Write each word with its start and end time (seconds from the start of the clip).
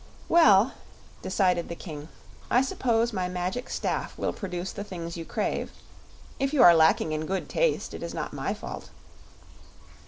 "Well," 0.27 0.73
decided 1.21 1.69
the 1.69 1.75
King, 1.75 2.07
"I 2.49 2.63
suppose 2.63 3.13
my 3.13 3.27
Magic 3.29 3.69
Staff 3.69 4.17
will 4.17 4.33
produce 4.33 4.71
the 4.71 4.83
things 4.83 5.15
you 5.15 5.25
crave; 5.25 5.71
if 6.39 6.53
you 6.53 6.63
are 6.63 6.73
lacking 6.73 7.11
in 7.11 7.27
good 7.27 7.47
taste 7.47 7.93
it 7.93 8.01
is 8.01 8.15
not 8.15 8.33
my 8.33 8.55
fault." 8.55 8.89